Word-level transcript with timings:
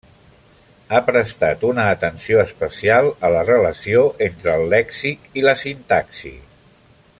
Ha 0.95 1.01
prestat 1.09 1.65
una 1.71 1.83
atenció 1.97 2.39
especial 2.45 3.11
a 3.29 3.31
la 3.35 3.45
relació 3.51 4.07
entre 4.29 4.57
el 4.61 4.67
lèxic 4.75 5.29
i 5.43 5.47
la 5.51 5.55
sintaxi. 5.67 6.35